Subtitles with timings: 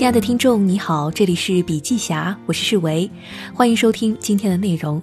[0.00, 3.10] 亲爱的听众，你好，这里是笔记侠，我是世维，
[3.52, 5.00] 欢迎收听今天的内容。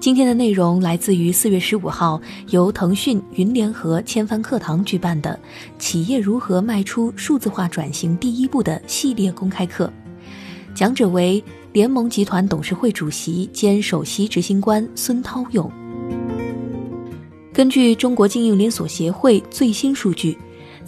[0.00, 5.38] 今天的内容来自于四月十五号由腾讯云联合千帆课堂举办的
[5.78, 9.88] “企业如何迈出数字化转型第一步”的系列公开课，
[10.74, 11.40] 讲者为
[11.72, 15.70] 联盟集团董事会主席兼首席执行官孙涛勇。
[17.52, 20.36] 根据中国经营连锁协会最新数据。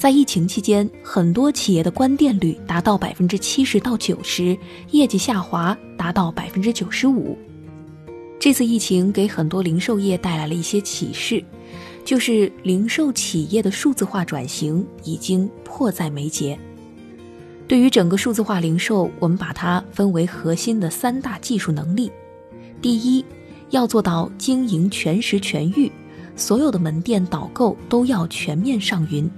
[0.01, 4.57] 在疫情期间，很多企业的关店率达到百分之七十到九十，
[4.93, 7.37] 业绩下滑达到百分之九十五。
[8.39, 11.45] 这次疫情给很多零售业带来了一些启示，
[12.03, 16.59] 就是零售企业的数字化转型已经迫在眉睫。
[17.69, 22.11] 对于整个数字化零售，我们把它分为核心的三大技术能力：
[22.81, 23.23] 第一，
[23.69, 25.93] 要做到经营全时全域，
[26.37, 29.31] 所有的门店导购都要全面上云。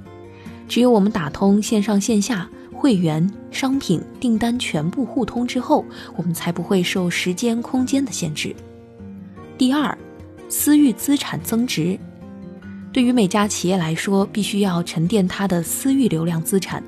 [0.69, 5.85] 只有我们打通线上线下、会员、商品、订单全部互通之后，
[6.17, 8.55] 我们才不会受时间、空间的限制。
[9.59, 9.97] 第二，
[10.49, 11.99] 私域资产增值，
[12.93, 16.83] 对于每家企业来说，必须要沉淀它的私域流量资产，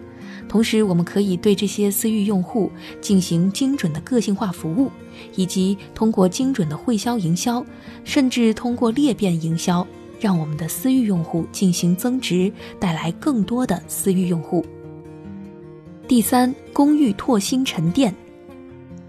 [0.49, 4.91] 同时我们可以对这些私域用户进行精准的个性化服务，
[5.37, 7.65] 以及通过精准的会销营销，
[8.05, 9.87] 甚至通过裂变营销。
[10.21, 14.65] 让我们的私域用户进行增值，带来更多的私域用户。
[16.07, 18.15] 第三，公域拓新沉淀，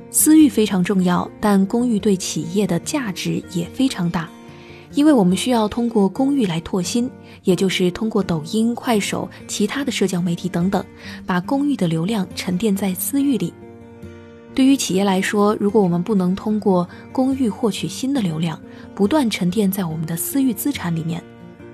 [0.09, 4.29] 私域非常重要，但公域对企业的价值也非常大，
[4.93, 7.09] 因为我们需要通过公域来拓新，
[7.43, 10.83] 也就是通过抖音、快手、其他的社交媒体等等，
[11.25, 13.53] 把公域的流量沉淀在私域里。
[14.55, 18.57] 对于企业来说，如果我们不能通过公域获取新的流量，
[18.95, 21.21] 不断沉淀在我们的私域资产里面，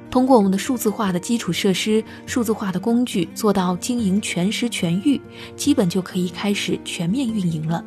[0.09, 5.21] 通过我们的数字化的基础设施、数字化的工具做到经营全时全域，
[5.55, 7.85] 基本就可以开始全面运营了。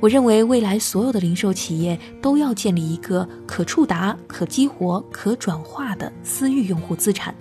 [0.00, 7.34] 我认为未来所有的零售企业都要建立一个可触达、可激活、可转化的私域用户资产。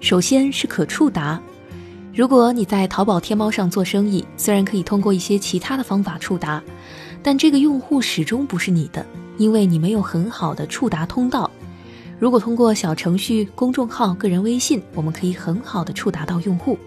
[0.00, 1.40] 首先是可触达。
[2.16, 6.62] 如果你在淘宝、天猫上做生意，虽然可以通过一些其他的方法触达，
[7.22, 9.04] 但这个用户始终不是你的，
[9.36, 11.50] 因为你没有很好的触达通道。
[12.18, 16.78] 如果通过小程序、公众号、个人微信，我们可以很好的触达到用户。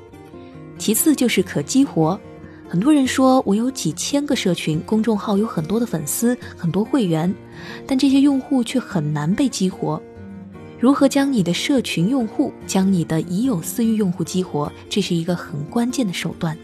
[0.80, 2.20] 其次就是可激活，
[2.68, 7.32] 很多人说我有几千个社群、公众号，有很多的粉丝、很多会员，
[7.86, 10.02] 但这些用户却很难被激活。
[10.80, 16.58] 如何将你的社群用户、将你的已有私域用户激活，这是一个很关键的手段。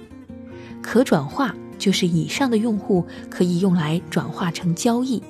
[0.82, 5.22] 可转化就是以上的用户可以用来转化成交易。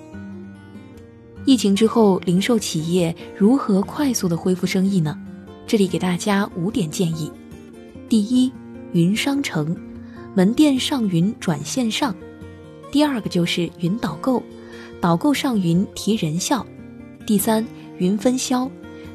[1.46, 5.18] 疫情之后，零售企业如何快速的恢复生意呢？
[5.66, 7.32] 这里给大家五点建议：
[8.08, 8.52] 第一，
[8.92, 9.76] 云商城，
[10.36, 12.14] 门店上云转线上；
[12.92, 14.44] 第二个就是云导购，
[15.02, 16.64] 导购上云提人效；
[17.26, 17.66] 第三。
[17.98, 18.70] 云分销，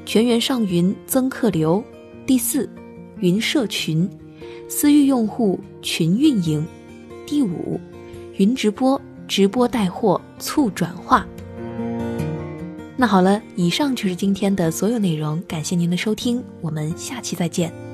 [0.05, 1.83] 全员上云增客流。
[2.27, 2.69] 第四，
[3.19, 4.09] 云社群，
[4.69, 6.67] 私域用户群运营。
[7.27, 7.81] 第五，
[8.37, 11.27] 云直播，直播带货促转化。
[12.97, 17.90] 那好了，以上就是今天的所有内容，感谢您的收听，我们下期再见。